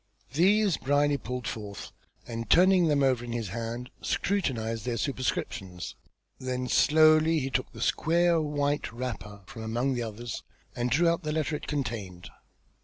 [0.33, 1.91] These Brierly pulled forth,
[2.25, 5.93] and turning them over in his hand, scrutinised their superscriptions.
[6.39, 10.41] Then slowly he took the square white wrapper from among the others,
[10.75, 12.31] and drew out the letter it contained.